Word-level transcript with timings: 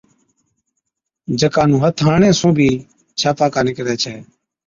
جڪا 1.39 1.63
نُون 1.69 1.79
هٿ 1.83 1.95
هڻڻي 2.05 2.29
سُون 2.39 2.51
بِي 2.57 2.69
ڇاپاڪا 3.19 3.59
نِڪرَي 3.67 3.95
ڇَي۔ 4.03 4.15